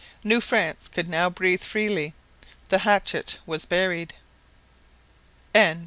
New 0.23 0.41
France 0.41 0.87
could 0.87 1.07
now 1.07 1.29
breathe 1.29 1.61
freely. 1.61 2.15
The 2.69 2.79
hatchet 2.79 3.37
was 3.45 3.65
buried. 3.65 4.15